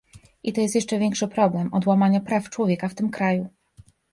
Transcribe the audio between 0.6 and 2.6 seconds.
jest to jeszcze większy problem od łamania praw